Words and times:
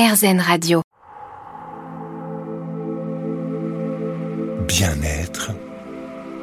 RZN 0.00 0.40
Radio. 0.40 0.80
Bien-être 4.66 5.50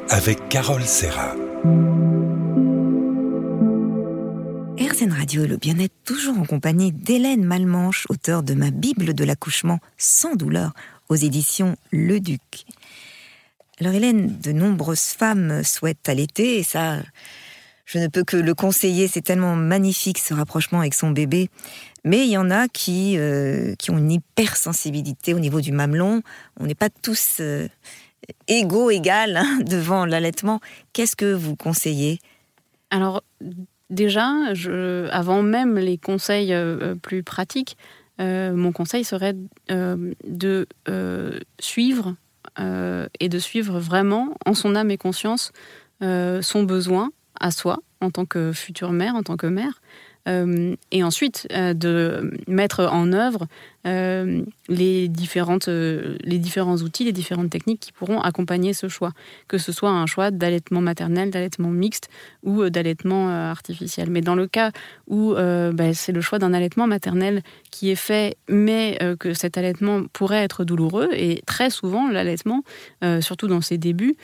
avec 0.09 0.47
Carole 0.47 0.83
Serra. 0.83 1.33
RZN 4.79 5.12
Radio 5.12 5.46
et 5.46 5.47
le 5.47 5.57
bien-être 5.57 5.96
toujours 6.05 6.38
en 6.38 6.46
compagnie 6.46 6.91
d'Hélène 6.91 7.43
Malmanche, 7.46 8.05
auteure 8.09 8.43
de 8.43 8.54
ma 8.54 8.70
Bible 8.70 9.15
de 9.15 9.23
l'accouchement 9.23 9.80
sans 9.98 10.36
douleur 10.36 10.74
aux 11.10 11.16
éditions 11.16 11.78
Le 11.89 12.20
Duc. 12.20 12.68
Alors 13.80 13.96
Hélène, 13.96 14.38
de 14.39 14.52
nombreuses 14.52 15.00
femmes 15.00 15.64
souhaitent 15.64 16.08
allaiter 16.08 16.60
et 16.60 16.64
ça, 16.64 17.00
je 17.88 17.99
ne 17.99 18.07
peux 18.07 18.23
que 18.25 18.35
le 18.35 18.54
conseiller, 18.54 19.07
c'est 19.07 19.21
tellement 19.21 19.55
magnifique 19.55 20.19
ce 20.19 20.33
rapprochement 20.33 20.81
avec 20.81 20.93
son 20.93 21.11
bébé. 21.11 21.49
Mais 22.04 22.25
il 22.25 22.29
y 22.29 22.37
en 22.37 22.51
a 22.51 22.67
qui, 22.67 23.17
euh, 23.17 23.75
qui 23.75 23.91
ont 23.91 23.97
une 23.97 24.11
hypersensibilité 24.11 25.33
au 25.33 25.39
niveau 25.39 25.61
du 25.61 25.71
mamelon. 25.71 26.21
On 26.59 26.65
n'est 26.65 26.75
pas 26.75 26.89
tous 26.89 27.37
euh, 27.39 27.69
égaux, 28.50 28.92
égales 28.92 29.37
hein, 29.37 29.59
devant 29.65 30.05
l'allaitement. 30.05 30.59
Qu'est-ce 30.92 31.15
que 31.15 31.33
vous 31.33 31.55
conseillez? 31.55 32.19
Alors, 32.92 33.23
déjà, 33.89 34.30
avant 35.11 35.42
même 35.42 35.78
les 35.78 35.97
conseils 35.97 36.53
euh, 36.53 36.95
plus 36.95 37.23
pratiques, 37.23 37.78
mon 38.19 38.72
conseil 38.72 39.03
serait 39.03 39.36
de 39.69 40.67
suivre 41.59 42.16
et 42.58 43.30
de 43.30 43.39
suivre 43.39 43.80
vraiment 43.80 44.36
en 44.44 44.56
son 44.56 44.75
âme 44.75 44.89
et 44.89 44.97
conscience 44.97 45.52
son 46.02 46.64
besoin 46.64 47.11
à 47.39 47.52
soi 47.52 47.80
en 48.02 48.11
tant 48.11 48.25
que 48.25 48.52
future 48.52 48.91
mère, 48.91 49.16
en 49.16 49.23
tant 49.23 49.38
que 49.38 49.47
mère, 49.47 49.81
euh, 50.28 50.75
et 50.91 51.03
ensuite 51.03 51.47
euh, 51.53 51.73
de 51.73 52.31
mettre 52.47 52.83
en 52.91 53.14
œuvre 53.14 53.47
euh, 53.86 54.44
les, 54.67 55.08
différentes, 55.08 55.67
les 55.67 56.38
différents 56.38 56.78
outils, 56.78 57.05
les 57.05 57.14
différentes 57.14 57.50
techniques 57.50 57.80
qui 57.80 57.92
pourront 57.94 58.20
accompagner 58.20 58.73
ce 58.73 58.89
choix, 58.89 59.14
que 59.47 59.58
ce 59.58 59.72
soit 59.72 59.89
un 59.89 60.06
choix 60.06 60.30
d'allaitement 60.30 60.81
maternel, 60.81 61.31
d'allaitement 61.31 61.70
mixte 61.70 62.09
ou 62.44 62.70
d'allaitement 62.70 63.30
artificiel. 63.30 64.09
Mais 64.09 64.22
dans 64.22 64.36
le 64.36 64.47
cas 64.47 64.72
où 65.08 65.34
bah, 65.34 65.94
c'est 65.94 66.12
le 66.12 66.22
choix 66.22 66.40
d'un 66.40 66.53
allaitement 66.53 66.88
maternel 66.88 67.44
qui 67.72 67.90
est 67.90 67.95
fait, 67.95 68.36
mais 68.50 69.00
que 69.19 69.34
cet 69.34 69.58
allaitement 69.58 70.03
pourrait 70.12 70.44
être 70.44 70.66
douloureux, 70.66 71.09
et 71.14 71.42
très 71.45 71.69
souvent 71.69 72.09
l'allaitement, 72.09 72.64
surtout 73.22 73.47
dans 73.47 73.62
ses 73.62 73.78
débuts, 73.78 74.17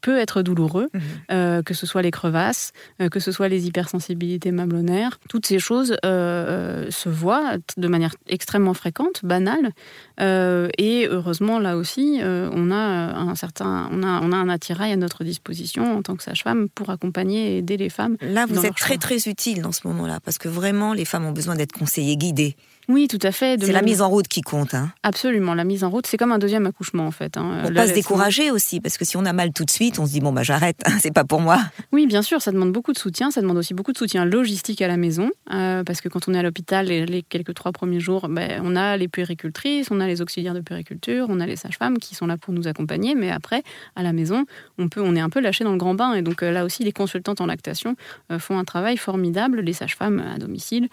peut 0.00 0.18
être 0.18 0.42
douloureux, 0.42 0.88
mhm. 0.92 1.00
euh, 1.32 1.62
que 1.62 1.74
ce 1.74 1.86
soit 1.86 2.02
les 2.02 2.10
crevasses, 2.10 2.72
euh, 3.00 3.08
que 3.08 3.20
ce 3.20 3.32
soit 3.32 3.48
les 3.48 3.66
hypersensibilités 3.66 4.52
mamelonnaires. 4.52 5.18
Toutes 5.28 5.46
ces 5.46 5.58
choses 5.58 5.96
euh, 6.04 6.90
se 6.90 7.08
voient 7.08 7.56
de 7.76 7.88
manière 7.88 8.14
extrêmement 8.28 8.74
fréquente, 8.74 9.24
banale. 9.24 9.70
et 10.18 11.06
heureusement, 11.10 11.58
là 11.58 11.76
aussi, 11.76 12.20
on 12.22 12.70
a 12.70 12.76
un 12.76 13.34
certain, 13.34 13.88
on 13.92 14.02
a, 14.02 14.20
on 14.22 14.32
a 14.32 14.36
un 14.36 14.48
attirail 14.48 14.92
à 14.92 14.96
notre 14.96 15.24
disposition 15.24 15.96
en 15.96 16.02
tant 16.02 16.16
que 16.16 16.22
sage-femme 16.22 16.68
pour 16.68 16.90
accompagner 16.90 17.54
et 17.54 17.58
aider 17.58 17.76
les 17.76 17.88
femmes. 17.88 18.16
Là, 18.20 18.46
vous 18.46 18.64
êtes 18.64 18.76
très 18.76 18.98
très 18.98 19.28
utile 19.28 19.62
dans 19.62 19.72
ce 19.72 19.86
moment-là, 19.88 20.20
parce 20.20 20.38
que 20.38 20.48
vraiment, 20.48 20.92
les 20.92 21.04
femmes 21.04 21.24
ont 21.24 21.32
besoin 21.32 21.54
d'être 21.54 21.72
conseillées, 21.72 22.16
guidées. 22.16 22.56
Oui, 22.90 23.06
tout 23.06 23.20
à 23.22 23.30
fait. 23.30 23.62
C'est 23.64 23.70
la 23.70 23.82
mise 23.82 24.02
en 24.02 24.08
route 24.08 24.26
qui 24.26 24.40
compte. 24.40 24.74
Hein. 24.74 24.90
Absolument, 25.04 25.54
la 25.54 25.62
mise 25.62 25.84
en 25.84 25.90
route, 25.90 26.08
c'est 26.08 26.16
comme 26.16 26.32
un 26.32 26.40
deuxième 26.40 26.66
accouchement 26.66 27.06
en 27.06 27.12
fait. 27.12 27.36
Hein. 27.36 27.60
Pour 27.62 27.72
pas 27.72 27.86
se 27.86 27.92
décourager 27.92 28.50
aussi, 28.50 28.80
parce 28.80 28.98
que 28.98 29.04
si 29.04 29.16
on 29.16 29.24
a 29.24 29.32
mal 29.32 29.52
tout 29.52 29.64
de 29.64 29.70
suite, 29.70 30.00
on 30.00 30.06
se 30.06 30.10
dit 30.10 30.20
bon 30.20 30.32
bah 30.32 30.42
j'arrête, 30.42 30.82
c'est 31.00 31.14
pas 31.14 31.22
pour 31.22 31.40
moi. 31.40 31.60
Oui, 31.92 32.06
bien 32.06 32.22
sûr, 32.22 32.42
ça 32.42 32.50
demande 32.50 32.72
beaucoup 32.72 32.92
de 32.92 32.98
soutien, 32.98 33.30
ça 33.30 33.40
demande 33.40 33.58
aussi 33.58 33.74
beaucoup 33.74 33.92
de 33.92 33.98
soutien 33.98 34.24
logistique 34.24 34.82
à 34.82 34.88
la 34.88 34.96
maison, 34.96 35.30
euh, 35.52 35.84
parce 35.84 36.00
que 36.00 36.08
quand 36.08 36.26
on 36.28 36.34
est 36.34 36.38
à 36.38 36.42
l'hôpital 36.42 36.86
les, 36.86 37.22
quelques 37.22 37.54
trois 37.54 37.70
premiers 37.70 38.00
jours, 38.00 38.28
ben, 38.28 38.60
on 38.64 38.74
a 38.74 38.96
les 38.96 39.06
puéricultrices, 39.06 39.88
on 39.92 40.00
a 40.00 40.08
les 40.08 40.20
auxiliaires 40.20 40.54
de 40.54 40.60
puériculture, 40.60 41.26
on 41.28 41.38
a 41.38 41.46
les 41.46 41.56
sages-femmes 41.56 41.98
qui 41.98 42.16
sont 42.16 42.26
là 42.26 42.36
pour 42.38 42.52
nous 42.52 42.66
accompagner, 42.66 43.14
mais 43.14 43.30
après 43.30 43.62
à 43.94 44.02
la 44.02 44.12
maison, 44.12 44.46
on 44.78 44.88
peut, 44.88 45.00
on 45.00 45.14
est 45.14 45.20
un 45.20 45.30
peu 45.30 45.38
lâché 45.38 45.62
dans 45.62 45.72
le 45.72 45.78
grand 45.78 45.94
bain, 45.94 46.14
et 46.14 46.22
donc 46.22 46.42
euh, 46.42 46.50
là 46.50 46.64
aussi 46.64 46.82
les 46.82 46.92
consultantes 46.92 47.40
en 47.40 47.46
lactation 47.46 47.94
euh, 48.32 48.40
font 48.40 48.58
un 48.58 48.64
travail 48.64 48.96
formidable, 48.96 49.60
les 49.60 49.74
sages-femmes 49.74 50.20
à 50.34 50.38
domicile 50.38 50.88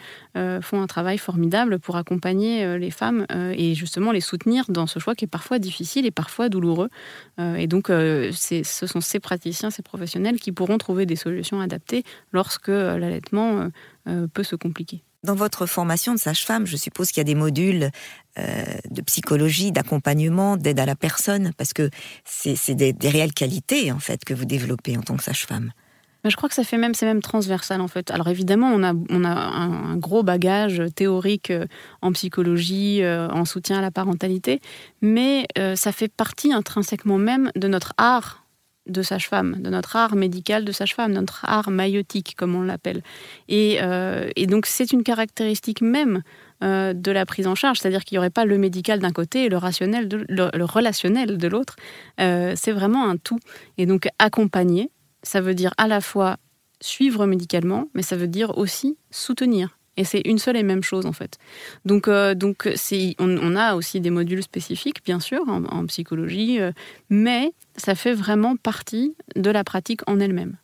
font 0.61 0.81
un 0.81 0.87
travail 0.87 1.17
formidable 1.17 1.79
pour 1.79 1.86
accompagner 1.95 2.63
euh, 2.65 2.77
les 2.77 2.91
femmes 2.91 3.25
euh, 3.31 3.53
et 3.55 3.75
justement 3.75 4.11
les 4.11 4.21
soutenir 4.21 4.65
dans 4.69 4.87
ce 4.87 4.99
choix 4.99 5.15
qui 5.15 5.25
est 5.25 5.29
parfois 5.29 5.59
difficile 5.59 6.05
et 6.05 6.11
parfois 6.11 6.49
douloureux. 6.49 6.89
Euh, 7.39 7.55
et 7.55 7.67
donc, 7.67 7.87
ce 7.87 8.63
sont 8.63 9.01
ces 9.01 9.19
praticiens, 9.19 9.71
ces 9.71 9.83
professionnels 9.83 10.39
qui 10.39 10.51
pourront 10.51 10.77
trouver 10.77 11.05
des 11.05 11.15
solutions 11.15 11.61
adaptées 11.61 12.03
lorsque 12.31 12.67
l'allaitement 12.67 13.69
peut 14.33 14.43
se 14.43 14.55
compliquer. 14.55 15.03
Dans 15.23 15.35
votre 15.35 15.65
formation 15.65 16.13
de 16.13 16.19
sage-femme, 16.19 16.65
je 16.65 16.77
suppose 16.77 17.09
qu'il 17.09 17.17
y 17.17 17.21
a 17.21 17.23
des 17.25 17.35
modules 17.35 17.89
de 18.37 19.01
psychologie, 19.01 19.71
d'accompagnement, 19.71 20.57
d'aide 20.57 20.79
à 20.79 20.85
la 20.85 20.95
personne, 20.95 21.51
parce 21.57 21.73
que 21.73 21.89
c'est 22.25 22.75
des, 22.75 22.93
des, 22.93 23.09
réelles 23.09 23.33
qualités 23.33 23.91
en 23.91 23.99
fait 23.99 24.25
que 24.25 24.33
vous 24.33 24.45
développez 24.45 24.97
en 24.97 25.01
tant 25.01 25.15
que 25.15 25.23
sage-femme 25.23 25.71
je 26.29 26.35
crois 26.35 26.49
que 26.49 26.55
ça 26.55 26.63
fait 26.63 26.77
même, 26.77 26.93
c'est 26.93 27.05
même 27.05 27.21
transversal 27.21 27.81
en 27.81 27.87
fait. 27.87 28.11
Alors 28.11 28.27
évidemment, 28.27 28.71
on 28.71 28.83
a, 28.83 28.93
un, 28.93 29.97
gros 29.97 30.23
bagage 30.23 30.83
théorique 30.95 31.51
euh, 31.51 31.65
en 32.01 32.11
psychologie, 32.11 33.03
euh, 33.03 33.27
en 33.29 33.45
soutien 33.45 33.79
à 33.79 33.81
la 33.81 33.91
parentalité, 33.91 34.61
mais 35.01 35.47
euh, 35.57 35.75
ça 35.75 35.91
fait 35.91 36.07
partie 36.07 36.53
intrinsèquement 36.53 37.17
même 37.17 37.51
de 37.55 37.67
notre 37.67 37.93
art 37.97 38.43
de 38.87 39.01
sage-femme, 39.01 39.61
de 39.61 39.69
notre 39.69 39.97
art 39.97 40.15
médical 40.15 40.63
de 40.63 40.71
sage-femme, 40.71 41.11
notre 41.11 41.43
art 41.43 41.69
maïotique, 41.69 42.35
comme 42.37 42.55
on 42.55 42.61
l'appelle. 42.61 43.03
Et, 43.49 43.79
donc 44.47 44.65
c'est 44.65 44.93
une 44.93 45.03
caractéristique 45.03 45.81
même 45.81 46.21
de 46.61 47.11
la 47.11 47.25
prise 47.25 47.47
en 47.47 47.55
charge, 47.55 47.79
c'est-à-dire 47.79 48.05
qu'il 48.05 48.15
n'y 48.15 48.19
aurait 48.19 48.29
pas 48.29 48.45
le 48.45 48.57
médical 48.57 48.99
d'un 48.99 49.11
côté 49.11 49.43
et 49.43 49.49
le, 49.49 49.57
rationnel 49.57 50.07
le 50.07 50.63
relationnel 50.63 51.37
de 51.37 51.47
l'autre. 51.49 51.75
c'est 52.17 52.71
vraiment 52.71 53.09
un 53.09 53.17
tout. 53.17 53.39
Et 53.77 53.85
donc 53.85 54.07
accompagner, 54.19 54.89
ça 55.27 55.41
veut 55.41 55.53
dire 55.53 55.73
à 55.77 55.87
la 55.87 56.01
fois 56.01 56.37
suivre 56.79 57.25
médicalement, 57.25 57.89
mais 57.93 58.01
ça 58.01 58.15
veut 58.15 58.27
dire 58.27 58.57
aussi 58.57 58.97
soutenir. 59.11 59.77
Et 59.97 60.03
c'est 60.03 60.21
une 60.25 60.37
seule 60.37 60.57
et 60.57 60.63
même 60.63 60.83
chose 60.83 61.05
en 61.05 61.11
fait. 61.11 61.37
Donc, 61.85 62.07
euh, 62.07 62.35
donc 62.35 62.69
on, 63.19 63.55
a 63.55 63.75
aussi 63.75 63.99
des 63.99 64.11
modules 64.11 64.43
spécifiques, 64.43 65.03
bien 65.03 65.19
sûr, 65.19 65.41
en, 65.47 65.85
psychologie, 65.87 66.59
euh, 66.59 66.71
mais 67.09 67.51
ça 67.75 67.95
fait 67.95 68.13
vraiment 68.13 68.55
partie 68.55 69.15
de 69.35 69.49
la 69.49 69.63
pratique 69.63 70.01
en 70.07 70.19
elle-même. 70.19 70.57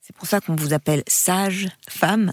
C'est 0.00 0.14
pour 0.14 0.26
ça 0.26 0.40
qu'on 0.40 0.56
vous 0.56 0.72
appelle 0.72 1.02
sage 1.06 1.68
femme. 1.88 2.30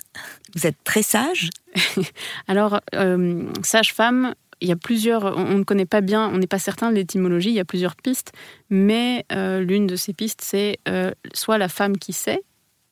Vous 0.55 0.67
êtes 0.67 0.77
très 0.83 1.01
sage 1.01 1.49
Alors, 2.47 2.81
euh, 2.93 3.47
sage 3.63 3.93
femme, 3.93 4.35
il 4.63 4.69
y 4.69 4.71
a 4.71 4.77
plusieurs, 4.77 5.37
on, 5.37 5.57
ne 5.57 5.63
connaît 5.63 5.85
pas 5.85 5.99
bien, 5.99 6.29
on 6.29 6.37
n'est 6.37 6.47
pas 6.47 6.57
certain 6.57 6.89
de 6.89 6.95
l'étymologie, 6.95 7.49
il 7.49 7.55
y 7.55 7.59
a 7.59 7.65
plusieurs 7.65 7.97
pistes, 7.97 8.31
mais 8.69 9.25
euh, 9.33 9.59
l'une 9.59 9.87
de 9.87 9.97
ces 9.97 10.13
pistes, 10.13 10.41
c'est 10.41 10.79
euh, 10.87 11.11
soit 11.33 11.57
la 11.57 11.67
femme 11.67 11.97
qui 11.97 12.13
sait, 12.13 12.41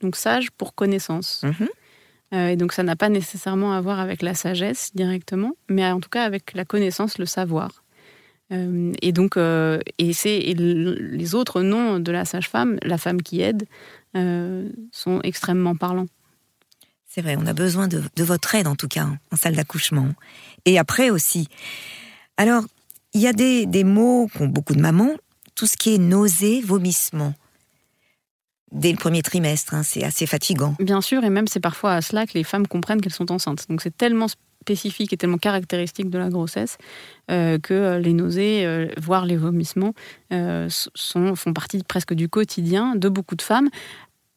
donc 0.01 0.17
sage 0.17 0.51
pour 0.51 0.75
connaissance. 0.75 1.43
Mhm. 1.43 1.69
Euh, 2.33 2.47
et 2.49 2.55
donc 2.57 2.73
ça 2.73 2.83
n'a 2.83 2.97
pas 2.97 3.09
nécessairement 3.09 3.73
à 3.73 3.81
voir 3.81 3.99
avec 3.99 4.21
la 4.21 4.33
sagesse 4.33 4.91
directement, 4.95 5.53
mais 5.69 5.85
en 5.89 6.01
tout 6.01 6.09
cas 6.09 6.25
avec 6.25 6.53
la 6.53 6.65
connaissance, 6.65 7.17
le 7.17 7.25
savoir. 7.25 7.83
et 8.51 9.13
donc, 9.13 9.37
et 9.37 10.11
c'est 10.11 10.39
les 10.39 11.35
autres 11.35 11.61
noms 11.61 11.99
de 11.99 12.11
la 12.11 12.25
sage-femme, 12.25 12.79
la 12.83 12.97
femme 12.97 13.21
qui 13.21 13.39
aide, 13.41 13.63
sont 14.91 15.21
extrêmement 15.23 15.77
parlants. 15.77 16.07
C'est 17.13 17.21
vrai, 17.21 17.35
on 17.37 17.45
a 17.45 17.51
besoin 17.51 17.89
de, 17.89 18.01
votre 18.19 18.55
aide 18.55 18.67
en 18.67 18.75
tout 18.75 18.87
cas 18.87 19.05
en 19.31 19.35
salle 19.35 19.57
d'accouchement. 19.57 20.07
Et 20.63 20.79
après 20.79 21.09
aussi. 21.09 21.49
Alors, 22.37 22.63
il 23.13 23.19
y 23.19 23.27
a 23.27 23.33
des, 23.33 23.83
mots 23.83 24.29
qu'ont 24.33 24.47
beaucoup 24.47 24.75
de 24.75 24.79
mamans, 24.79 25.17
tout 25.53 25.67
ce 25.67 25.75
qui 25.75 25.93
est 25.93 25.97
nausée, 25.97 26.61
vomissement. 26.61 27.33
Dès 28.71 28.91
le 28.91 28.97
premier 28.97 29.23
trimestre, 29.23 29.73
hein, 29.73 29.83
c'est 29.83 30.05
assez 30.05 30.25
fatigant. 30.25 30.73
Bien 30.79 31.01
sûr, 31.01 31.25
et 31.25 31.29
même 31.29 31.49
c'est 31.49 31.59
parfois 31.59 31.95
à 31.95 32.01
cela 32.01 32.25
que 32.25 32.31
les 32.35 32.45
femmes 32.45 32.65
comprennent 32.65 33.01
qu'elles 33.01 33.11
sont 33.11 33.29
enceintes. 33.29 33.65
Donc 33.67 33.81
c'est 33.81 33.97
tellement 33.97 34.27
spécifique 34.61 35.11
et 35.11 35.17
tellement 35.17 35.37
caractéristique 35.37 36.09
de 36.09 36.17
la 36.17 36.29
grossesse 36.29 36.77
euh, 37.29 37.59
que 37.59 37.97
les 37.97 38.13
nausées, 38.13 38.65
euh, 38.65 38.87
voire 38.97 39.25
les 39.25 39.35
vomissements, 39.35 39.93
euh, 40.31 40.69
font 41.35 41.53
partie 41.53 41.83
presque 41.83 42.13
du 42.13 42.29
quotidien 42.29 42.95
de 42.95 43.09
beaucoup 43.09 43.35
de 43.35 43.41
femmes. 43.41 43.69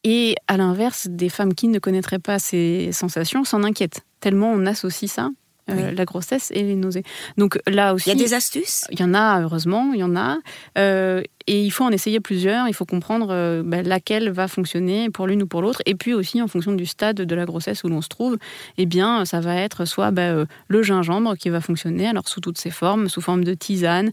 Et 0.07 0.35
à 0.47 0.55
l'inverse, 0.55 1.07
des 1.09 1.29
femmes 1.29 1.55
qui 1.55 1.67
ne 1.67 1.79
connaîtraient 1.79 2.19
pas 2.19 2.37
ces 2.37 2.91
sensations 2.91 3.43
s'en 3.43 3.63
inquiètent, 3.63 4.01
tellement 4.19 4.51
on 4.51 4.67
associe 4.67 5.11
ça 5.11 5.31
euh, 5.71 5.91
la 5.91 6.05
grossesse 6.05 6.51
et 6.53 6.61
les 6.61 6.75
nausées. 6.75 7.01
Donc 7.37 7.59
là 7.65 7.95
aussi. 7.95 8.11
Il 8.11 8.19
y 8.19 8.21
a 8.21 8.23
des 8.23 8.35
astuces? 8.35 8.85
Il 8.91 8.99
y 8.99 9.03
en 9.03 9.15
a, 9.15 9.41
heureusement, 9.41 9.93
il 9.93 9.99
y 10.01 10.03
en 10.03 10.15
a. 10.15 10.37
Euh, 10.77 11.23
et 11.47 11.63
il 11.63 11.69
faut 11.71 11.83
en 11.83 11.91
essayer 11.91 12.19
plusieurs. 12.19 12.67
Il 12.67 12.73
faut 12.73 12.85
comprendre 12.85 13.61
bah, 13.63 13.81
laquelle 13.83 14.29
va 14.29 14.47
fonctionner 14.47 15.09
pour 15.09 15.27
l'une 15.27 15.43
ou 15.43 15.47
pour 15.47 15.61
l'autre. 15.61 15.81
Et 15.85 15.95
puis 15.95 16.13
aussi, 16.13 16.41
en 16.41 16.47
fonction 16.47 16.73
du 16.73 16.85
stade 16.85 17.17
de 17.17 17.35
la 17.35 17.45
grossesse 17.45 17.83
où 17.83 17.87
l'on 17.87 18.01
se 18.01 18.09
trouve, 18.09 18.37
eh 18.77 18.85
bien, 18.85 19.25
ça 19.25 19.39
va 19.39 19.55
être 19.55 19.85
soit 19.85 20.11
bah, 20.11 20.45
le 20.67 20.83
gingembre 20.83 21.35
qui 21.37 21.49
va 21.49 21.61
fonctionner, 21.61 22.07
alors 22.07 22.27
sous 22.27 22.39
toutes 22.39 22.57
ses 22.57 22.71
formes, 22.71 23.09
sous 23.09 23.21
forme 23.21 23.43
de 23.43 23.53
tisane, 23.53 24.11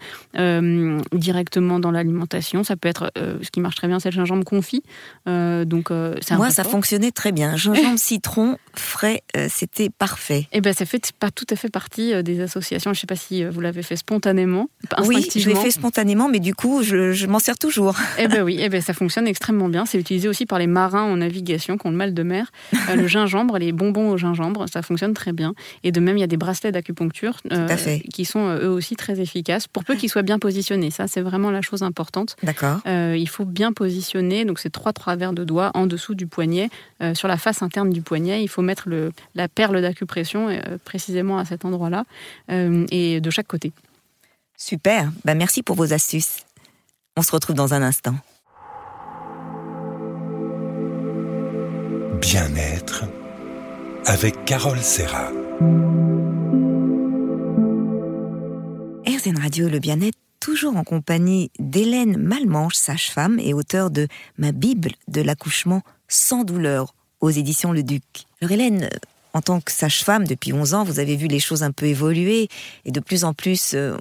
directement 1.12 1.80
dans 1.80 1.90
l'alimentation. 1.90 2.64
Ça 2.64 2.76
peut 2.76 2.88
être, 2.88 3.12
ce 3.16 3.50
qui 3.50 3.60
marche 3.60 3.76
très 3.76 3.88
bien, 3.88 3.98
c'est 4.00 4.10
le 4.10 4.16
gingembre 4.16 4.44
confit. 4.44 4.82
donc, 5.26 5.90
Moi, 5.90 6.50
ça 6.50 6.64
fonctionnait 6.64 7.12
très 7.12 7.32
bien. 7.32 7.56
Gingembre, 7.56 7.82
citron, 7.98 8.56
frais, 8.74 9.22
c'était 9.48 9.90
parfait. 9.90 10.48
Eh 10.52 10.60
ben, 10.60 10.72
ça 10.72 10.84
fait 10.84 11.12
pas 11.18 11.30
tout 11.30 11.46
à 11.50 11.56
fait 11.56 11.70
partie 11.70 12.22
des 12.22 12.40
associations. 12.40 12.92
Je 12.92 12.98
ne 12.98 13.00
sais 13.00 13.06
pas 13.06 13.16
si 13.16 13.44
vous 13.44 13.60
l'avez 13.60 13.82
fait 13.82 13.96
spontanément, 13.96 14.68
Oui, 15.04 15.28
je 15.34 15.48
l'ai 15.48 15.54
fait 15.54 15.70
spontanément, 15.70 16.28
mais 16.28 16.40
du 16.40 16.54
coup, 16.54 16.82
je, 16.82 17.21
m'en 17.26 17.38
sers 17.38 17.58
toujours. 17.58 17.96
Eh 18.18 18.28
ben 18.28 18.42
oui, 18.42 18.58
eh 18.60 18.68
ben 18.68 18.80
ça 18.80 18.92
fonctionne 18.92 19.26
extrêmement 19.26 19.68
bien. 19.68 19.84
C'est 19.84 19.98
utilisé 19.98 20.28
aussi 20.28 20.46
par 20.46 20.58
les 20.58 20.66
marins 20.66 21.02
en 21.02 21.16
navigation 21.16 21.76
qui 21.76 21.86
ont 21.86 21.90
le 21.90 21.96
mal 21.96 22.14
de 22.14 22.22
mer. 22.22 22.52
Euh, 22.88 22.94
le 22.94 23.08
gingembre, 23.08 23.58
les 23.58 23.72
bonbons 23.72 24.10
au 24.10 24.16
gingembre, 24.16 24.66
ça 24.68 24.82
fonctionne 24.82 25.14
très 25.14 25.32
bien. 25.32 25.54
Et 25.82 25.92
de 25.92 26.00
même, 26.00 26.16
il 26.16 26.20
y 26.20 26.24
a 26.24 26.28
des 26.28 26.36
bracelets 26.36 26.72
d'acupuncture 26.72 27.38
euh, 27.50 27.66
qui 28.12 28.24
sont 28.24 28.46
euh, 28.46 28.66
eux 28.66 28.68
aussi 28.68 28.94
très 28.94 29.18
efficaces, 29.18 29.66
pour 29.66 29.84
peu 29.84 29.96
qu'ils 29.96 30.10
soient 30.10 30.22
bien 30.22 30.38
positionnés. 30.38 30.90
Ça, 30.90 31.08
c'est 31.08 31.20
vraiment 31.20 31.50
la 31.50 31.62
chose 31.62 31.82
importante. 31.82 32.36
D'accord. 32.42 32.80
il 32.86 33.28
faut 33.28 33.44
bien 33.44 33.72
positionner, 33.72 34.44
donc 34.44 34.58
c'est 34.58 34.70
trois 34.70 34.92
travers 34.92 35.32
de 35.32 35.42
doigts 35.42 35.70
en 35.74 35.86
dessous 35.86 36.14
du 36.14 36.26
poignet, 36.26 36.70
sur 37.14 37.28
la 37.28 37.38
face 37.38 37.62
interne 37.62 37.90
du 37.90 38.02
poignet. 38.02 38.42
Il 38.42 38.48
faut 38.48 38.62
mettre 38.62 38.88
le, 38.88 39.12
la 39.34 39.48
perle 39.48 39.80
d'acupression 39.80 40.48
précisément 40.84 41.38
à 41.38 41.44
cet 41.44 41.64
endroit-là 41.64 42.04
et 42.48 43.20
de 43.20 43.30
chaque 43.30 43.48
côté. 43.48 43.72
Super, 44.56 45.10
bah, 45.24 45.34
merci 45.34 45.64
pour 45.64 45.74
vos 45.74 45.92
astuces. 45.92 46.44
On 47.14 47.22
se 47.22 47.30
retrouve 47.30 47.54
dans 47.54 47.74
un 47.74 47.82
instant. 47.82 48.14
Bien-être 52.22 53.04
avec 54.06 54.46
Carole 54.46 54.78
Serra. 54.78 55.30
RZN 59.06 59.38
Radio, 59.38 59.68
le 59.68 59.78
bien-être, 59.78 60.16
toujours 60.40 60.74
en 60.78 60.84
compagnie 60.84 61.50
d'Hélène 61.58 62.16
Malmanche, 62.16 62.76
sage-femme 62.76 63.38
et 63.38 63.52
auteure 63.52 63.90
de 63.90 64.08
Ma 64.38 64.52
Bible 64.52 64.92
de 65.08 65.20
l'accouchement 65.20 65.82
sans 66.08 66.44
douleur 66.44 66.94
aux 67.20 67.30
éditions 67.30 67.72
Le 67.72 67.82
Duc. 67.82 68.02
Alors 68.40 68.52
Hélène, 68.52 68.88
en 69.34 69.42
tant 69.42 69.60
que 69.60 69.70
sage-femme 69.70 70.26
depuis 70.26 70.54
11 70.54 70.72
ans, 70.72 70.84
vous 70.84 70.98
avez 70.98 71.16
vu 71.16 71.26
les 71.26 71.40
choses 71.40 71.62
un 71.62 71.72
peu 71.72 71.84
évoluer 71.86 72.48
et 72.86 72.90
de 72.90 73.00
plus 73.00 73.24
en 73.24 73.34
plus, 73.34 73.74
euh, 73.74 73.98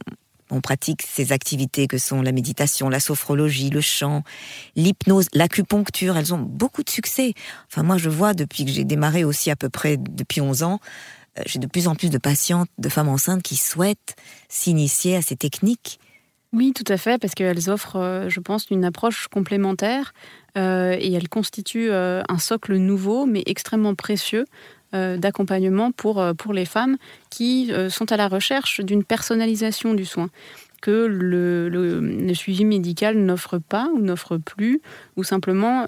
on 0.52 0.62
pratique 0.62 1.02
ces 1.02 1.32
activités 1.32 1.88
que 1.88 1.98
sont 1.98 2.22
la 2.22 2.32
méditation, 2.32 2.90
la 2.90 3.00
sophrologie, 3.00 3.70
le 3.70 3.82
chant, 3.82 4.24
l'hypnose, 4.76 5.28
l'acupuncture. 5.34 6.18
Elles 6.18 6.34
ont 6.34 6.40
beaucoup 6.40 6.84
de 6.84 6.90
succès. 6.90 7.34
Enfin, 7.68 7.84
moi, 7.84 7.98
je 7.98 8.10
vois 8.10 8.34
depuis 8.34 8.66
que 8.66 8.72
j'ai 8.72 8.84
démarré 8.84 9.24
aussi 9.24 9.50
à 9.50 9.56
peu 9.56 9.70
près 9.70 9.98
depuis 9.98 10.42
11 10.42 10.64
ans, 10.64 10.80
euh, 11.40 11.44
j'ai 11.46 11.60
de 11.60 11.68
plus 11.68 11.88
en 11.88 11.96
plus 11.96 12.10
de 12.10 12.18
patientes, 12.18 12.70
de 12.78 12.90
femmes 12.90 13.10
enceintes 13.10 13.42
qui 13.42 13.56
souhaitent 13.56 14.16
s'initier 14.50 15.16
à 15.16 15.22
ces 15.22 15.36
techniques. 15.36 16.00
Oui, 16.54 16.74
tout 16.74 16.92
à 16.92 16.98
fait, 16.98 17.18
parce 17.18 17.34
qu'elles 17.34 17.70
offrent, 17.70 17.96
euh, 17.96 18.30
je 18.30 18.42
pense, 18.42 18.70
une 18.70 18.84
approche 18.84 19.28
complémentaire 19.30 20.14
euh, 20.58 20.98
et 21.00 21.14
elles 21.14 21.30
constituent 21.30 21.92
un 21.94 22.38
socle 22.38 22.76
nouveau, 22.76 23.26
mais 23.26 23.44
extrêmement 23.46 23.96
précieux 23.96 24.46
d'accompagnement 24.94 25.92
pour, 25.92 26.20
euh, 26.20 26.34
pour 26.34 26.54
les 26.54 26.66
femmes 26.66 26.98
qui 27.30 27.72
euh, 27.72 27.90
sont 27.90 28.12
à 28.12 28.18
la 28.18 28.28
recherche 28.28 28.82
d'une 28.82 29.04
personnalisation 29.04 29.94
du 29.94 30.06
soin 30.06 30.30
que 30.82 31.06
le, 31.06 31.70
le, 31.70 32.34
suivi 32.34 32.66
médical 32.66 33.16
n'offre 33.16 33.60
pas 33.60 33.88
ou 33.94 34.02
n'offre 34.02 34.38
plus, 34.38 34.82
ou 35.16 35.24
simplement, 35.24 35.86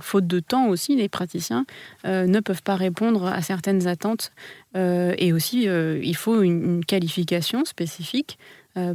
faute 0.00 0.26
de 0.26 0.40
temps 0.40 0.66
aussi, 0.66 0.96
les 0.96 1.08
praticiens 1.08 1.64
ne 2.04 2.40
peuvent 2.40 2.64
pas 2.64 2.74
répondre 2.74 3.26
à 3.26 3.40
certaines 3.42 3.86
attentes. 3.86 4.32
et 4.74 5.32
aussi, 5.32 5.68
il 5.68 6.16
faut 6.16 6.42
une, 6.42 6.84
qualification 6.84 7.64
spécifique 7.64 8.36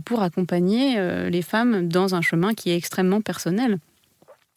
pour 0.04 0.22
accompagner 0.22 1.00
les 1.30 1.42
femmes 1.42 1.88
dans 1.88 2.14
un 2.14 2.22
chemin 2.22 2.54
qui 2.54 2.72
est 2.72 2.76
extrêmement 2.76 3.22
personnel. 3.22 3.80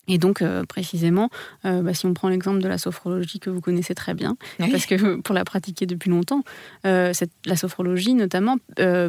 Et 0.09 0.19
donc, 0.19 0.43
euh, 0.43 0.65
précisément, 0.65 1.31
euh, 1.65 1.83
bah, 1.83 1.95
si 1.95 2.07
on 2.07 2.15
prend 2.15 2.29
l'exemple 2.29 2.61
de 2.61 2.69
la 2.69 2.79
sophrologie 2.79 3.41
que 3.41 3.51
vous 3.51 3.61
connaissez 3.61 3.95
très 3.95 4.15
bien, 4.15 4.37
parce 4.59 4.87
que 4.87 5.17
pour 5.21 5.35
la 5.35 5.45
pratiquer 5.45 5.87
depuis 5.87 6.11
longtemps, 6.11 6.43
euh, 6.87 7.13
cette, 7.13 7.31
la 7.47 7.57
sophrologie 7.57 8.15
notamment 8.15 8.57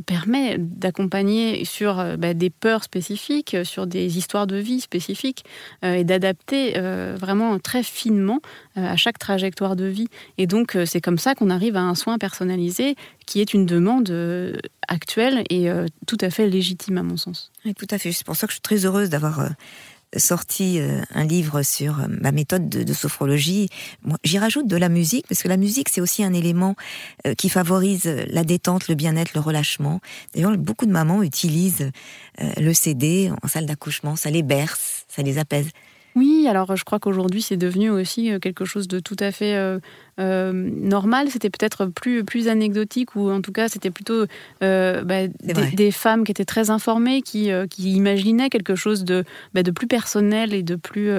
permet 0.05 0.57
d'accompagner 0.57 1.65
sur 1.65 2.03
bah, 2.17 2.33
des 2.33 2.49
peurs 2.49 2.83
spécifiques, 2.83 3.57
sur 3.63 3.87
des 3.87 4.17
histoires 4.17 4.47
de 4.47 4.57
vie 4.57 4.79
spécifiques, 4.79 5.43
et 5.83 6.03
d'adapter 6.03 6.79
vraiment 7.19 7.59
très 7.59 7.83
finement 7.83 8.39
à 8.75 8.95
chaque 8.95 9.19
trajectoire 9.19 9.75
de 9.75 9.85
vie. 9.85 10.07
Et 10.37 10.47
donc, 10.47 10.77
c'est 10.85 11.01
comme 11.01 11.17
ça 11.17 11.35
qu'on 11.35 11.49
arrive 11.49 11.75
à 11.75 11.81
un 11.81 11.95
soin 11.95 12.17
personnalisé 12.17 12.95
qui 13.25 13.41
est 13.41 13.53
une 13.53 13.65
demande 13.65 14.11
actuelle 14.87 15.43
et 15.49 15.69
tout 16.07 16.17
à 16.21 16.29
fait 16.29 16.47
légitime 16.47 16.97
à 16.97 17.03
mon 17.03 17.17
sens. 17.17 17.51
Oui, 17.65 17.73
tout 17.73 17.87
à 17.89 17.97
fait. 17.97 18.11
C'est 18.11 18.25
pour 18.25 18.35
ça 18.35 18.47
que 18.47 18.51
je 18.51 18.55
suis 18.55 18.61
très 18.61 18.85
heureuse 18.85 19.09
d'avoir 19.09 19.49
sorti 20.17 20.79
euh, 20.79 21.01
un 21.13 21.25
livre 21.25 21.61
sur 21.63 21.99
euh, 21.99 22.07
ma 22.07 22.31
méthode 22.31 22.69
de, 22.69 22.93
sophrologie. 22.93 23.69
J'y 24.23 24.37
rajoute 24.37 24.67
de 24.67 24.77
la 24.77 24.89
musique, 24.89 25.27
parce 25.27 25.43
que 25.43 25.47
la 25.47 25.57
musique, 25.57 25.89
c'est 25.89 26.01
aussi 26.01 26.23
un 26.23 26.33
élément 26.33 26.75
euh, 27.25 27.33
qui 27.33 27.49
favorise 27.49 28.05
la 28.29 28.43
détente, 28.43 28.87
le 28.87 28.95
bien-être, 28.95 29.33
le 29.33 29.41
relâchement. 29.41 29.99
D'ailleurs, 30.33 30.57
beaucoup 30.57 30.85
de 30.85 30.91
mamans 30.91 31.23
utilisent 31.23 31.91
le 32.57 32.73
CD 32.73 33.31
en 33.41 33.47
salle 33.47 33.65
d'accouchement, 33.65 34.15
ça 34.15 34.29
les 34.29 34.43
berce, 34.43 35.05
ça 35.07 35.21
les 35.21 35.37
apaise. 35.37 35.69
Oui, 36.15 36.47
alors 36.49 36.75
je 36.75 36.83
crois 36.83 36.99
qu'aujourd'hui 36.99 37.41
c'est 37.41 37.57
devenu 37.57 37.89
aussi 37.89 38.31
quelque 38.41 38.65
chose 38.65 38.87
de 38.87 38.99
tout 38.99 39.17
à 39.19 39.31
fait 39.31 39.79
euh, 40.19 40.51
normal, 40.53 41.29
c'était 41.29 41.49
peut-être 41.49 41.85
plus, 41.87 42.23
plus 42.23 42.47
anecdotique, 42.47 43.15
ou 43.15 43.29
en 43.29 43.41
tout 43.41 43.51
cas 43.51 43.67
c'était 43.67 43.91
plutôt 43.91 44.25
euh, 44.63 45.03
bah, 45.03 45.27
des, 45.27 45.91
femmes 45.91 46.23
qui 46.23 46.31
étaient 46.31 46.45
très 46.45 46.69
informées, 46.69 47.21
qui, 47.21 47.51
euh, 47.51 47.67
qui 47.67 47.93
imaginaient 47.93 48.49
quelque 48.49 48.75
chose 48.75 49.03
de, 49.03 49.25
bah, 49.53 49.63
de 49.63 49.71
plus 49.71 49.87
personnel 49.87 50.53
et 50.53 50.63
de 50.63 50.75
plus, 50.75 51.09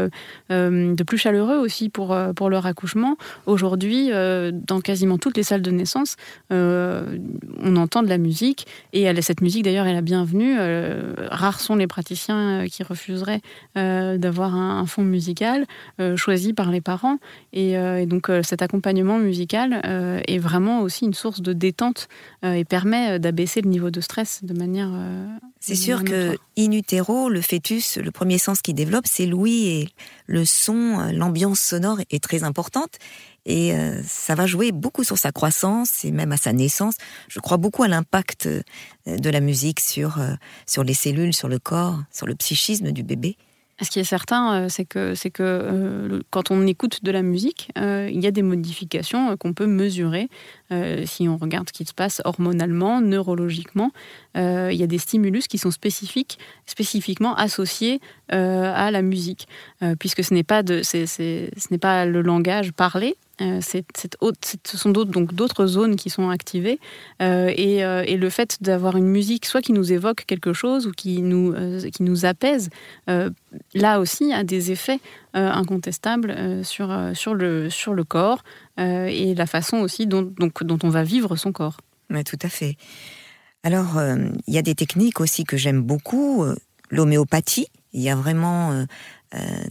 de 0.51 1.03
plus 1.03 1.19
chaleureux 1.19 1.59
aussi 1.59 1.89
pour, 1.89 2.17
pour 2.35 2.51
leur 2.51 2.67
accouchement. 2.67 3.17
Aujourd'hui, 3.47 4.11
dans 4.11 4.81
quasiment 4.81 5.19
toutes 5.19 5.37
les 5.37 5.43
salles 5.43 5.63
de 5.63 5.71
naissance, 5.71 6.17
on 6.51 7.77
entend 7.77 8.03
de 8.03 8.09
la 8.09 8.19
musique, 8.19 8.67
et 8.93 9.03
elle, 9.03 9.23
cette 9.23 9.41
musique 9.41 9.65
d'ailleurs 9.65 9.87
est 9.87 9.95
la 9.95 10.03
bienvenue. 10.03 10.57
rares 11.29 11.61
sont 11.61 11.77
les 11.77 11.87
praticiens 11.87 12.65
qui 12.67 12.83
refuseraient 12.83 13.41
d'avoir 13.75 14.55
un, 14.55 14.87
fond 14.87 15.03
musical 15.03 15.67
choisi 16.17 16.53
par 16.53 16.71
les 16.71 16.81
parents, 16.81 17.19
et, 17.53 17.73
et 17.73 18.07
donc 18.07 18.31
cet 18.43 18.63
accompagnement 18.63 18.86
l'accompagnement 18.87 19.19
musical 19.19 19.83
euh, 19.85 20.21
est 20.29 20.39
vraiment 20.39 20.83
aussi 20.83 21.07
une 21.07 21.15
source 21.15 21.41
de 21.43 21.53
détente 21.53 22.09
euh, 22.45 22.53
et 22.53 22.65
permet 22.65 23.13
euh, 23.13 23.19
d'abaisser 23.19 23.61
le 23.61 23.69
niveau 23.69 23.91
de 23.91 24.01
stress 24.01 24.45
de 24.45 24.55
manière. 24.55 24.91
c'est 25.61 25.75
sûr 25.75 26.05
que 26.05 26.37
in 26.57 26.71
utero, 26.71 27.29
le 27.29 27.41
fœtus, 27.41 27.97
le 27.97 28.11
premier 28.13 28.39
sens 28.39 28.63
qu'il 28.63 28.75
développe, 28.75 29.07
c'est 29.07 29.27
l'ouïe 29.27 29.67
et 29.67 29.89
le 30.27 30.45
son, 30.45 31.11
l'ambiance 31.13 31.59
sonore 31.59 31.99
est 32.11 32.23
très 32.23 32.45
importante. 32.45 32.99
Et 33.49 33.73
ça 34.05 34.35
va 34.35 34.45
jouer 34.45 34.73
beaucoup 34.73 35.05
sur 35.05 35.19
sa 35.19 35.31
croissance 35.31 36.05
et 36.05 36.11
même 36.11 36.33
à 36.33 36.37
sa 36.37 36.53
naissance. 36.53 36.97
Je 37.29 37.39
crois 37.39 37.59
beaucoup 37.59 37.85
à 37.85 37.89
l'impact 37.89 38.49
de 39.07 39.31
la 39.31 39.39
musique 39.39 39.79
sur, 39.79 40.19
sur 40.67 40.83
les 40.83 40.95
cellules, 40.95 41.33
sur 41.33 41.49
le 41.49 41.61
corps, 41.61 42.01
sur 42.11 42.27
le 42.27 42.35
psychisme 42.35 42.91
du 42.91 43.05
bébé. 43.05 43.37
Ce 43.83 43.91
qui 43.91 44.01
est 44.01 44.05
certain, 44.05 44.55
euh, 44.55 44.69
c'est 44.71 44.87
que, 44.87 45.15
euh, 45.39 46.21
quand 46.31 46.51
on 46.51 46.67
écoute 46.67 47.05
de 47.05 47.11
la 47.11 47.21
musique, 47.21 47.71
euh, 47.77 48.09
il 48.11 48.23
y 48.23 48.27
a 48.27 48.31
des 48.31 48.41
modifications 48.41 49.37
qu'on 49.37 49.53
peut 49.53 49.67
mesurer 49.67 50.29
si 51.05 51.29
on 51.29 51.37
regarde 51.37 51.69
ce 51.69 51.73
qui 51.73 51.85
se 51.85 51.95
passe 51.95 52.21
hormonalement, 52.25 53.01
neurologiquement. 53.01 53.93
il 54.35 54.73
y 54.73 54.83
a 54.83 54.87
des 54.89 54.99
stimulus 54.99 55.47
qui 55.47 55.59
sont 55.59 55.71
spécifiques, 55.71 56.41
spécifiquement 56.67 57.37
associés 57.37 58.01
à 58.31 58.91
la 58.91 59.01
musique, 59.01 59.47
puisque 60.01 60.25
ce 60.25 60.35
n'est 60.35 60.43
pas 60.43 60.63
le 60.65 62.21
langage 62.21 62.73
parlé, 62.73 63.17
euh, 63.43 63.61
ce 63.61 64.77
sont 64.79 64.91
d'autres, 64.91 65.11
donc 65.11 65.35
d'autres 65.35 65.67
zones 65.67 65.97
qui 65.97 66.09
sont 66.09 66.31
activées 66.31 66.79
euh, 67.21 67.53
et, 67.55 67.85
euh, 67.85 68.03
et, 68.07 68.17
le 68.17 68.31
fait 68.31 68.57
d'avoir 68.63 68.97
une 68.97 69.09
musique 69.09 69.45
soit 69.45 69.61
qui 69.61 69.75
nous 69.75 69.93
évoque 69.93 70.25
quelque 70.27 70.55
chose 70.55 70.87
ou 70.87 70.93
qui 70.93 71.21
nous, 71.21 71.55
qui 71.93 72.03
nous 72.03 72.25
apaise, 72.25 72.71
là 73.75 74.01
aussi 74.01 74.33
a 74.33 74.43
des 74.43 74.73
effets 74.73 75.01
incontestables 75.35 76.65
sur, 76.65 76.95
sur, 77.15 77.35
le, 77.35 77.69
sur 77.69 77.93
le 77.93 78.05
corps 78.05 78.43
et 78.79 79.35
la 79.35 79.47
façon 79.47 79.79
aussi 79.79 80.07
dont, 80.07 80.23
donc, 80.23 80.65
dont 80.65 80.79
on 80.83 80.89
va 80.89 81.03
vivre 81.03 81.37
son 81.37 81.53
corps. 81.53 81.77
Oui, 82.11 82.25
tout 82.25 82.39
à 82.43 82.49
fait. 82.49 82.77
Alors, 83.63 84.01
il 84.47 84.55
y 84.55 84.59
a 84.59 84.63
des 84.63 84.75
techniques 84.75 85.21
aussi 85.21 85.45
que 85.45 85.57
j'aime 85.57 85.83
beaucoup. 85.83 86.45
L'homéopathie, 86.91 87.67
il 87.93 88.01
y 88.01 88.09
a 88.09 88.17
vraiment 88.17 88.87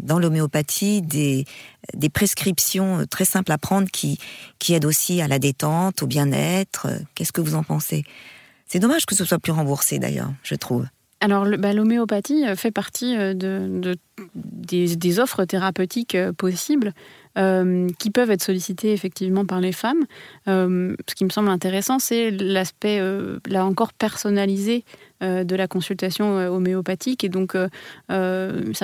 dans 0.02 0.20
l'homéopathie 0.20 1.02
des, 1.02 1.46
des 1.94 2.10
prescriptions 2.10 3.00
euh, 3.00 3.06
très 3.06 3.26
simples 3.26 3.52
à 3.52 3.58
prendre 3.58 3.90
qui, 3.90 4.20
qui 4.60 4.74
aident 4.74 4.86
aussi 4.86 5.22
à 5.22 5.28
la 5.28 5.40
détente, 5.40 6.04
au 6.04 6.08
bien-être. 6.08 6.88
Qu'est-ce 7.16 7.32
que 7.32 7.42
vous 7.42 7.56
en 7.56 7.64
pensez? 7.64 8.04
C'est 8.68 8.80
dommage 8.80 9.06
que 9.06 9.16
ce 9.16 9.26
soit 9.26 9.40
plus 9.40 9.52
remboursé 9.52 10.00
d'ailleurs, 10.00 10.32
je 10.44 10.56
trouve. 10.56 10.86
alors, 11.22 11.46
bah, 11.58 11.74
l'homéopathie 11.74 12.44
fait 12.56 12.72
partie 12.72 13.16
de, 13.16 13.96
des, 14.36 15.20
offres 15.20 15.46
thérapeutiques 15.46 16.18
possibles 16.38 16.94
qui 17.36 18.10
peuvent 18.12 18.32
être 18.32 18.44
sollicitées 18.44 18.94
effectivement 18.94 19.46
par 19.46 19.60
les 19.60 19.72
femmes. 19.72 20.06
ce 20.48 21.15
qui 21.15 21.25
me 21.25 21.30
semble 21.30 21.50
intéressant, 21.50 22.00
c'est 22.00 22.32
l'aspect, 22.32 23.01
là 23.48 23.65
encore, 23.65 23.94
personnalisé 23.94 24.86
de 25.22 25.56
la 25.56 25.68
consultation 25.68 26.38
homéopathique. 26.48 27.24
Et 27.24 27.30
donc, 27.30 27.58
ça 28.10 28.15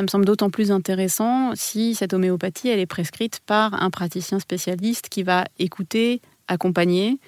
me 0.02 0.08
semble 0.08 0.26
d'autant 0.26 0.50
plus 0.50 0.72
intéressant 0.72 1.52
si 1.56 1.96
cette 1.96 2.14
homéopathie, 2.14 2.70
elle 2.70 2.80
est 2.80 2.86
prescrite 2.86 3.40
par 3.46 3.82
un 3.82 3.90
praticien 3.90 4.40
spécialiste 4.40 5.08
qui 5.10 5.24
va 5.24 5.46
écouter, 5.58 6.22
accompagner, 6.48 7.20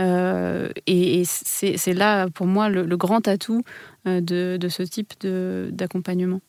euh, 0.00 0.70
et, 0.86 1.24
c'est 1.24 1.92
là, 1.92 2.28
pour 2.30 2.46
moi, 2.46 2.68
le, 2.68 2.96
grand 2.96 3.26
atout 3.28 3.62
euh, 4.06 4.20
de, 4.20 4.68
ce 4.68 4.82
type 4.82 5.14
d'accompagnement. 5.22 6.40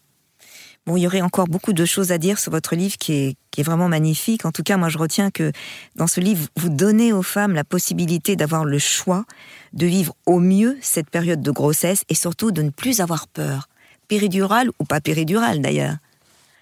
Bon, 0.88 0.98
il 0.98 1.02
y 1.04 1.08
aurait 1.08 1.22
encore 1.22 1.48
beaucoup 1.48 1.74
de 1.74 1.86
choses 1.86 2.12
à 2.12 2.18
dire 2.18 2.40
sur 2.40 2.52
votre 2.52 2.76
livre 2.76 2.98
qui 2.98 3.14
est, 3.14 3.36
qui 3.52 3.62
est, 3.62 3.64
vraiment 3.64 3.88
magnifique. 3.88 4.46
En 4.46 4.52
tout 4.52 4.64
cas, 4.64 4.78
moi, 4.78 4.90
je 4.90 4.98
retiens 4.98 5.30
que 5.30 5.52
dans 5.96 6.08
ce 6.08 6.20
livre, 6.20 6.48
vous 6.56 6.70
donnez 6.70 7.14
aux 7.14 7.22
femmes 7.22 7.54
la 7.54 7.64
possibilité 7.64 8.36
d'avoir 8.36 8.66
le 8.66 8.80
choix 8.80 9.26
de 9.74 9.86
vivre 9.86 10.16
au 10.26 10.40
mieux 10.40 10.78
cette 10.82 11.12
période 11.12 11.42
de 11.42 11.52
grossesse 11.52 12.04
et 12.10 12.16
surtout 12.16 12.52
de 12.52 12.64
ne 12.64 12.72
plus 12.72 13.00
avoir 13.00 13.28
peur. 13.28 13.70
Péridurale 14.08 14.72
ou 14.80 14.86
pas 14.86 15.02
péridurale 15.02 15.62
d'ailleurs. 15.62 15.98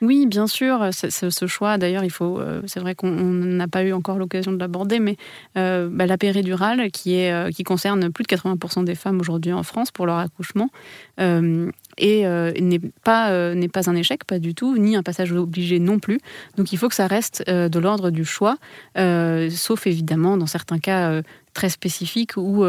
Oui, 0.02 0.28
bien 0.28 0.48
sûr, 0.48 0.92
ce 0.94 1.48
choix, 1.48 1.78
d'ailleurs, 1.78 2.06
il 2.06 2.10
faut, 2.10 2.40
euh, 2.40 2.62
c'est 2.68 2.80
vrai 2.80 2.96
qu'on 2.96 3.12
n'a 3.12 3.68
pas 3.68 3.84
eu 3.84 3.92
encore 3.92 4.18
l'occasion 4.18 4.54
de 4.54 4.58
l'aborder, 4.58 5.00
mais 5.00 5.18
euh, 5.58 5.90
bah, 5.92 6.06
la 6.06 6.18
péridurale, 6.18 6.90
qui, 6.92 7.16
est, 7.16 7.34
euh, 7.34 7.50
qui 7.50 7.64
concerne 7.64 8.10
plus 8.10 8.24
de 8.24 8.30
80% 8.30 8.86
des 8.86 8.96
femmes 8.96 9.20
aujourd'hui 9.20 9.52
en 9.52 9.64
France 9.64 9.92
pour 9.92 10.06
leur 10.06 10.20
accouchement, 10.20 10.70
et 11.18 12.24
n'est 12.24 12.80
pas, 13.04 13.54
n'est 13.54 13.68
pas 13.68 13.90
un 13.90 13.96
échec, 13.96 14.24
pas 14.24 14.40
du 14.40 14.56
tout, 14.56 14.78
ni 14.78 14.96
un 14.96 15.04
passage 15.04 15.34
obligé 15.34 15.80
non 15.80 16.00
plus. 16.00 16.20
Donc 16.56 16.72
il 16.72 16.78
faut 16.78 16.88
que 16.88 16.96
ça 16.96 17.08
reste 17.08 17.46
de 17.50 17.80
l'ordre 17.80 18.10
du 18.10 18.24
choix, 18.24 18.56
sauf 18.96 19.86
évidemment 19.86 20.38
dans 20.38 20.48
certains 20.48 20.80
cas 20.80 21.22
très 21.54 21.70
spécifiques 21.70 22.38
où 22.38 22.64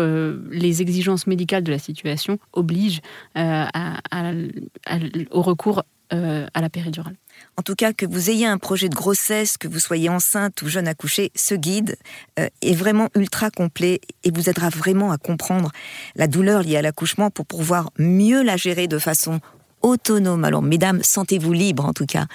les 0.51 0.83
exigences 0.83 1.29
médicales 1.29 1.63
de 1.63 1.71
la 1.71 1.79
situation 1.79 2.39
obligent 2.53 3.03
au 3.37 5.43
recours 5.43 5.85
euh, 6.13 6.47
à 6.55 6.61
la 6.61 6.69
péridurale. 6.69 7.17
En 7.57 7.63
tout 7.63 7.75
cas, 7.75 7.93
que 7.93 8.07
vous 8.07 8.31
ayez 8.31 8.47
un 8.47 8.59
projet 8.59 8.89
de 8.89 8.95
grossesse, 8.95 9.57
que 9.57 9.69
vous 9.69 9.79
soyez 9.79 10.09
enceinte 10.09 10.61
ou 10.63 10.69
jeune 10.69 10.89
accouchée, 10.89 11.31
ce 11.35 11.55
guide 11.55 11.97
euh, 12.39 12.49
est 12.63 12.75
vraiment 12.75 13.09
ultra 13.15 13.51
complet 13.51 14.01
et 14.25 14.31
vous 14.31 14.49
aidera 14.49 14.69
vraiment 14.71 15.13
à 15.13 15.19
comprendre 15.19 15.71
la 16.17 16.27
douleur 16.27 16.63
liée 16.63 16.77
à 16.77 16.83
l'accouchement 16.83 17.31
pour 17.31 17.47
pouvoir 17.47 17.91
mieux 17.99 18.43
la 18.43 18.57
gérer 18.57 18.89
de 18.89 18.99
façon 18.99 19.41
autonome. 19.83 20.45
Alors, 20.45 20.63
mesdames, 20.63 21.03
sentez-vous 21.03 21.53
libre 21.53 21.85
en 21.85 21.93
tout 21.93 22.07
cas. 22.07 22.27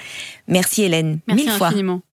Merci 0.48 0.84
Hélène, 0.84 1.20
Merci 1.28 1.44
mille 1.44 1.62
infiniment. 1.62 2.02